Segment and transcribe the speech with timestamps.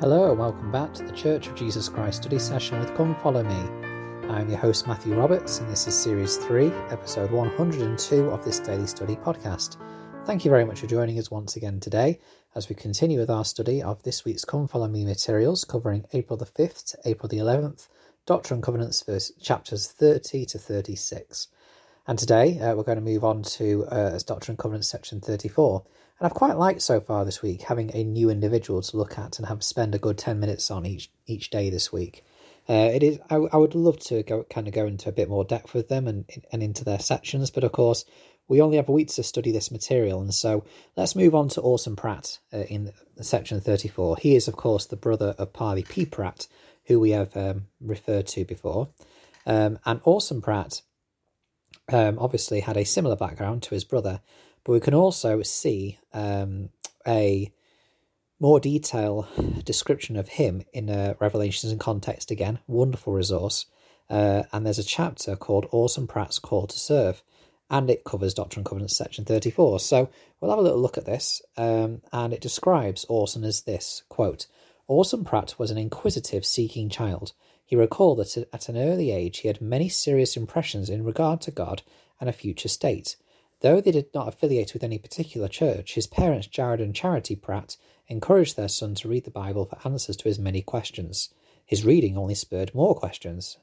[0.00, 3.44] Hello and welcome back to the Church of Jesus Christ study session with Come Follow
[3.44, 4.28] Me.
[4.28, 8.88] I'm your host Matthew Roberts and this is series 3, episode 102 of this daily
[8.88, 9.76] study podcast.
[10.24, 12.18] Thank you very much for joining us once again today
[12.56, 16.36] as we continue with our study of this week's Come Follow Me materials covering April
[16.36, 17.86] the 5th to April the 11th,
[18.26, 21.46] Doctrine and Covenants verse chapters 30 to 36.
[22.08, 25.84] And today uh, we're going to move on to uh, Doctrine and Covenants section 34
[26.18, 29.38] and I've quite liked so far this week having a new individual to look at
[29.38, 32.24] and have spend a good 10 minutes on each each day this week.
[32.68, 33.18] Uh, it is.
[33.28, 35.88] I, I would love to go kind of go into a bit more depth with
[35.88, 38.04] them and and into their sections, but of course
[38.46, 40.64] we only have a week to study this material, and so
[40.96, 44.16] let's move on to Orson Pratt uh, in section thirty-four.
[44.18, 46.04] He is, of course, the brother of Parley P.
[46.04, 46.46] Pratt,
[46.84, 48.88] who we have um, referred to before,
[49.46, 50.82] um, and Orson Pratt
[51.92, 54.20] um, obviously had a similar background to his brother,
[54.64, 56.70] but we can also see um,
[57.06, 57.52] a
[58.40, 59.26] more detailed
[59.64, 62.58] description of him in uh, Revelations in Context again.
[62.66, 63.66] Wonderful resource.
[64.10, 67.22] Uh, and there's a chapter called Orson Pratt's Call to Serve,
[67.70, 69.80] and it covers Doctrine and Covenants section 34.
[69.80, 74.02] So we'll have a little look at this, um, and it describes Orson as this
[74.08, 74.46] quote
[74.86, 77.32] Orson Pratt was an inquisitive, seeking child.
[77.64, 81.50] He recalled that at an early age he had many serious impressions in regard to
[81.50, 81.82] God
[82.20, 83.16] and a future state.
[83.64, 87.78] Though they did not affiliate with any particular church, his parents, Jared and Charity Pratt,
[88.08, 91.30] encouraged their son to read the Bible for answers to his many questions.
[91.64, 93.56] His reading only spurred more questions.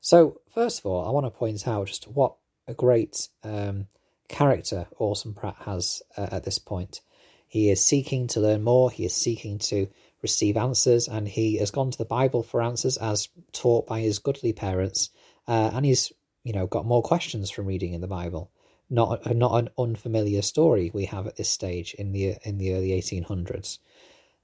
[0.00, 2.34] So, first of all, I want to point out just what
[2.66, 3.86] a great um,
[4.26, 7.00] character Orson Pratt has uh, at this point.
[7.46, 9.86] He is seeking to learn more, he is seeking to
[10.20, 14.18] receive answers, and he has gone to the Bible for answers as taught by his
[14.18, 15.10] godly parents,
[15.46, 16.12] uh, and he's
[16.44, 18.50] you know got more questions from reading in the Bible.
[18.90, 22.90] Not not an unfamiliar story we have at this stage in the in the early
[22.90, 23.78] 1800s.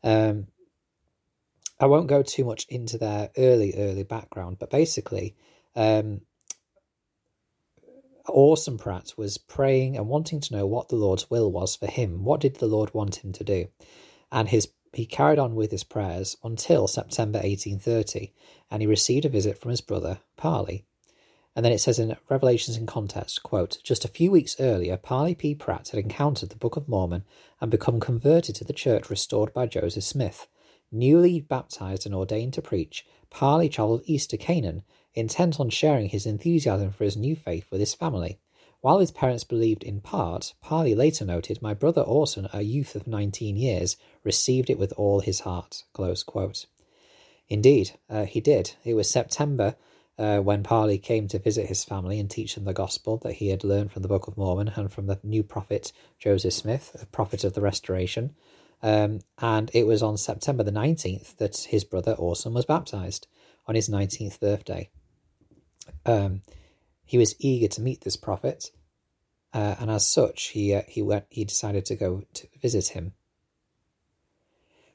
[0.03, 0.47] Um,
[1.81, 5.37] I won't go too much into their early early background, but basically,
[5.77, 6.23] um,
[8.27, 12.25] Orson Pratt was praying and wanting to know what the Lord's will was for him.
[12.25, 13.69] What did the Lord want him to do?
[14.33, 18.33] And his he carried on with his prayers until September 1830,
[18.71, 20.87] and he received a visit from his brother Parley.
[21.59, 25.35] And then it says in Revelations in Context, quote, just a few weeks earlier, Parley
[25.35, 25.57] P.
[25.57, 27.25] Pratt had encountered the Book of Mormon
[27.61, 30.47] and become converted to the church restored by Joseph Smith.
[30.93, 36.27] Newly baptized and ordained to preach, Parley travelled east to Canaan, intent on sharing his
[36.27, 38.39] enthusiasm for his new faith with his family.
[38.81, 43.09] While his parents believed in part, Parley later noted, My brother Orson, a youth of
[43.09, 45.83] 19 years, received it with all his heart.
[45.93, 46.67] Close quote.
[47.49, 48.75] Indeed, uh, he did.
[48.85, 49.75] It was September
[50.19, 53.49] uh, when Parley came to visit his family and teach them the gospel that he
[53.49, 57.07] had learned from the Book of Mormon and from the new prophet Joseph Smith, a
[57.07, 58.35] prophet of the Restoration.
[58.83, 63.29] Um, and it was on September the 19th that his brother Orson was baptized
[63.67, 64.91] on his 19th birthday.
[66.05, 66.43] Um,
[67.05, 68.71] he was eager to meet this prophet,
[69.55, 71.25] uh, and as such, he uh, he went.
[71.31, 73.15] He decided to go to visit him.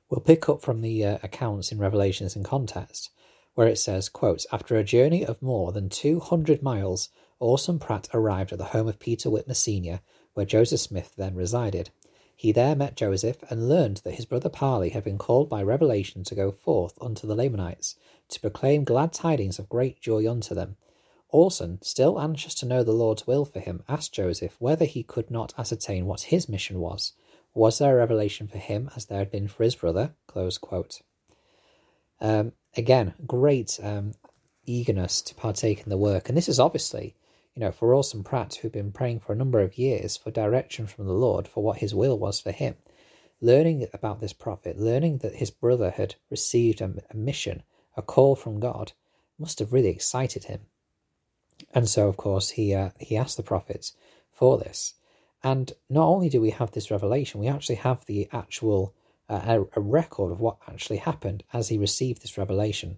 [0.10, 3.10] We'll pick up from the uh, accounts in Revelations in context
[3.56, 7.09] where it says, quote, After a journey of more than 200 miles,
[7.40, 10.02] Orson Pratt arrived at the home of Peter Whitmer Sr.,
[10.34, 11.90] where Joseph Smith then resided.
[12.36, 16.24] He there met Joseph and learned that his brother Parley had been called by revelation
[16.24, 17.96] to go forth unto the Lamanites,
[18.30, 20.75] to proclaim glad tidings of great joy unto them.
[21.30, 25.31] Orson, still anxious to know the Lord's will for him, asked Joseph whether he could
[25.31, 27.13] not ascertain what his mission was.
[27.53, 30.16] Was there a revelation for him as there had been for his brother?
[32.22, 34.14] Um, again, great um,
[34.66, 36.30] eagerness to partake in the work.
[36.30, 37.16] And this is obviously,
[37.56, 40.88] you know, for Orson Pratt, who'd been praying for a number of years for direction
[40.88, 42.76] from the Lord for what his will was for him.
[43.42, 47.64] Learning about this prophet, learning that his brother had received a, a mission,
[47.98, 48.94] a call from God,
[49.38, 50.62] must have really excited him.
[51.74, 53.94] And so, of course, he uh, he asked the prophets
[54.32, 54.96] for this.
[55.44, 58.96] And not only do we have this revelation, we actually have the actual
[59.30, 62.98] a, a record of what actually happened as he received this revelation.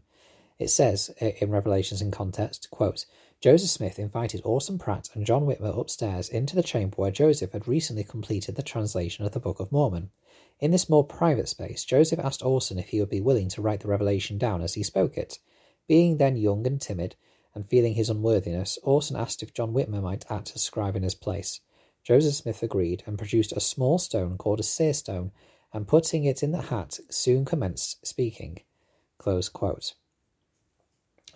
[0.57, 3.05] It says uh, in Revelations in context, quote,
[3.41, 7.67] Joseph Smith invited Orson Pratt and John Whitmer upstairs into the chamber where Joseph had
[7.67, 10.11] recently completed the translation of the Book of Mormon.
[10.59, 13.81] In this more private space, Joseph asked Orson if he would be willing to write
[13.81, 15.39] the revelation down as he spoke it.
[15.87, 17.15] Being then young and timid,
[17.53, 21.15] and feeling his unworthiness, Orson asked if John Whitmer might act as scribe in his
[21.15, 21.59] place.
[22.03, 25.31] Joseph Smith agreed and produced a small stone called a seer stone
[25.75, 28.61] and putting it in the hat soon commenced speaking.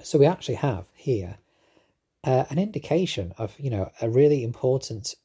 [0.02, 1.40] So we actually have here
[2.24, 5.16] uh, an indication of, you know, a really important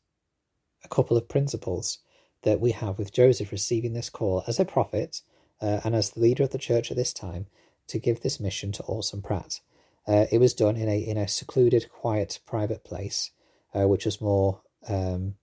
[0.91, 1.99] couple of principles
[2.43, 5.23] that we have with Joseph receiving this call as a prophet
[5.63, 7.47] uh, and as the leader of the church at this time,
[7.87, 9.61] to give this mission to Orson Pratt.
[10.09, 13.31] Uh, it was done in a in a secluded, quiet, private place,
[13.75, 15.37] uh, which was more um,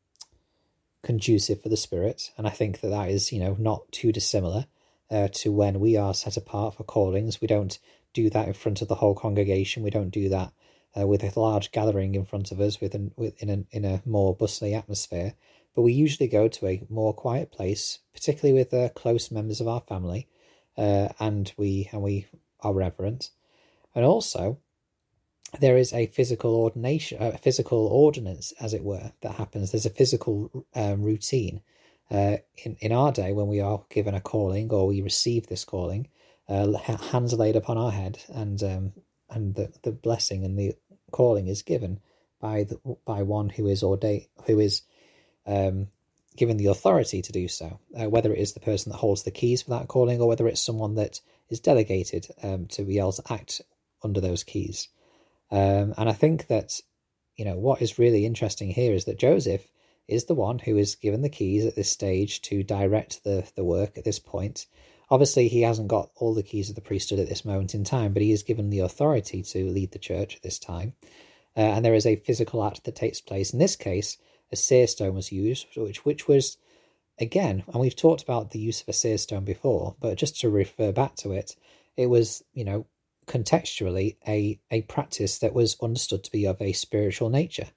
[1.04, 4.66] conducive for the spirit, and I think that that is you know not too dissimilar
[5.10, 7.42] uh, to when we are set apart for callings.
[7.42, 7.78] We don't
[8.14, 9.84] do that in front of the whole congregation.
[9.84, 10.54] We don't do that
[11.00, 14.02] uh, with a large gathering in front of us with, an, in, a, in a
[14.06, 15.34] more bustling atmosphere.
[15.76, 19.68] But we usually go to a more quiet place, particularly with uh, close members of
[19.68, 20.28] our family,
[20.78, 22.28] uh, and we and we
[22.60, 23.30] are reverent.
[23.96, 24.60] And also,
[25.60, 29.72] there is a physical ordination, a physical ordinance, as it were, that happens.
[29.72, 31.62] There's a physical um, routine.
[32.10, 35.66] Uh, in in our day, when we are given a calling or we receive this
[35.66, 36.08] calling,
[36.48, 38.94] uh, hands laid upon our head, and um,
[39.30, 40.74] and the, the blessing and the
[41.12, 42.00] calling is given
[42.40, 44.82] by the, by one who is ordained, who is
[45.46, 45.88] um,
[46.36, 47.80] given the authority to do so.
[47.98, 50.48] Uh, whether it is the person that holds the keys for that calling, or whether
[50.48, 53.62] it's someone that is delegated um, to be able to act
[54.04, 54.88] under those keys.
[55.52, 56.80] Um, and I think that
[57.36, 59.68] you know what is really interesting here is that Joseph
[60.08, 63.64] is the one who is given the keys at this stage to direct the the
[63.64, 64.68] work at this point
[65.12, 68.14] Obviously, he hasn't got all the keys of the priesthood at this moment in time,
[68.14, 70.94] but he is given the authority to lead the church at this time.
[71.56, 73.52] Uh, and there is a physical act that takes place.
[73.52, 74.18] In this case,
[74.54, 76.58] a seer stone was used, which which was
[77.20, 80.50] again, and we've talked about the use of a seer stone before, but just to
[80.50, 81.58] refer back to it,
[81.98, 82.86] it was you know
[83.28, 87.68] contextually a a practice that was understood to be of a spiritual nature.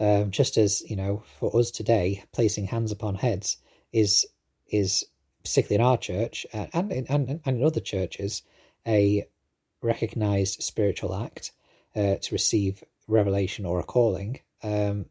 [0.00, 3.58] Um, just as you know, for us today, placing hands upon heads
[3.92, 4.26] is
[4.68, 5.04] is
[5.44, 8.42] particularly in our church uh, and, in, and, and in other churches,
[8.86, 9.26] a
[9.82, 11.52] recognized spiritual act
[11.94, 14.40] uh, to receive revelation or a calling.
[14.62, 15.06] Um,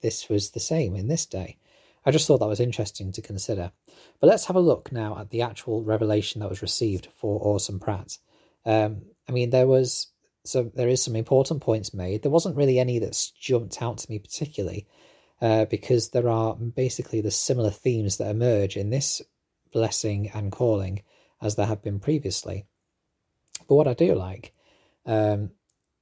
[0.00, 1.58] this was the same in this day.
[2.06, 3.72] I just thought that was interesting to consider.
[4.20, 7.78] But let's have a look now at the actual revelation that was received for Orson
[7.80, 8.18] Pratt.
[8.64, 10.08] Um, I mean, there was
[10.44, 12.22] so there is some important points made.
[12.22, 14.86] There wasn't really any that's jumped out to me particularly,
[15.40, 19.20] uh, because there are basically the similar themes that emerge in this
[19.72, 21.02] blessing and calling
[21.42, 22.66] as there have been previously.
[23.68, 24.54] But what I do like
[25.06, 25.50] um,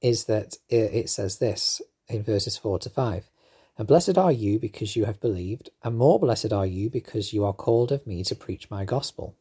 [0.01, 3.29] is that it, it says this in verses 4 to 5
[3.77, 7.45] And blessed are you because you have believed, and more blessed are you because you
[7.45, 9.35] are called of me to preach my gospel.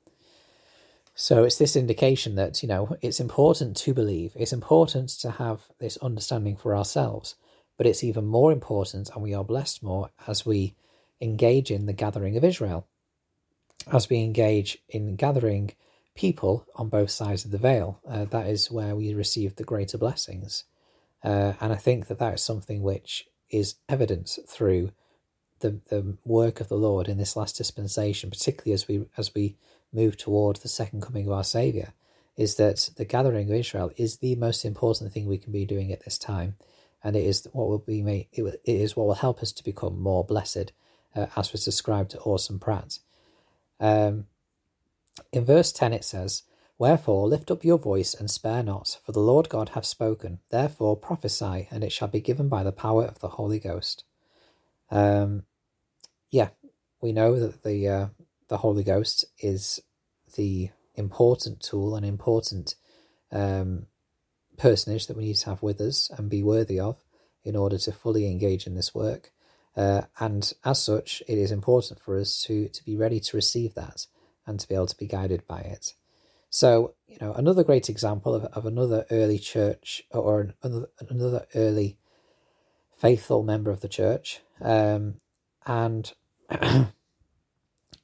[1.19, 5.63] So it's this indication that, you know, it's important to believe, it's important to have
[5.81, 7.37] this understanding for ourselves,
[7.77, 10.77] but it's even more important, and we are blessed more as we
[11.21, 12.87] engage in the gathering of Israel
[13.93, 15.73] as we engage in gathering
[16.15, 18.01] people on both sides of the veil.
[18.09, 20.65] Uh, that is where we receive the greater blessings.
[21.23, 24.93] Uh, and I think that that is something which is evident through
[25.61, 29.57] the, the work of the Lord in this last dispensation, particularly as we as we
[29.93, 31.94] move toward the second coming of our Saviour,
[32.37, 35.93] is that the gathering of Israel is the most important thing we can be doing
[35.93, 36.56] at this time,
[37.03, 40.00] and it is what will be made, it is what will help us to become
[40.00, 40.73] more blessed,
[41.15, 42.99] uh, as was described to Orson Pratt.
[43.81, 44.27] Um,
[45.33, 46.43] in verse 10 it says,
[46.79, 50.41] Wherefore lift up your voice and spare not, for the Lord God hath spoken.
[50.50, 54.05] Therefore prophesy, and it shall be given by the power of the Holy Ghost.
[54.91, 55.44] Um,
[56.31, 56.50] yeah,
[57.00, 58.07] we know that the uh,
[58.49, 59.81] the Holy Ghost is
[60.37, 62.75] the important tool and important
[63.33, 63.87] um,
[64.57, 66.97] personage that we need to have with us and be worthy of
[67.45, 69.33] in order to fully engage in this work.
[69.76, 73.75] Uh, and as such, it is important for us to, to be ready to receive
[73.75, 74.07] that
[74.47, 75.93] and to be able to be guided by it.
[76.49, 81.99] So, you know, another great example of, of another early church or another, another early
[82.97, 84.41] faithful member of the church.
[84.61, 85.21] Um,
[85.67, 86.11] and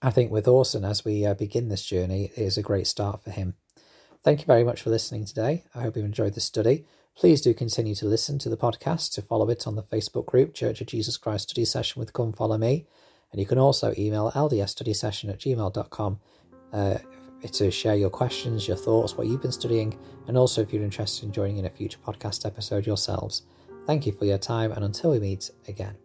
[0.04, 3.30] I think with Orson, as we uh, begin this journey, is a great start for
[3.30, 3.54] him.
[4.24, 5.64] Thank you very much for listening today.
[5.74, 6.84] I hope you enjoyed the study.
[7.16, 10.54] Please do continue to listen to the podcast, to follow it on the Facebook group,
[10.54, 12.86] Church of Jesus Christ Study Session with Come Follow Me.
[13.30, 16.20] And you can also email ldsstudysession at gmail.com
[16.72, 16.98] uh,
[17.52, 21.26] to share your questions, your thoughts, what you've been studying, and also if you're interested
[21.26, 23.42] in joining in a future podcast episode yourselves.
[23.86, 25.96] Thank you for your time, and until we meet again.